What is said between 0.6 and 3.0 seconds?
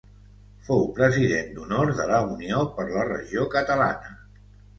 Fou president d'honor de la Unió per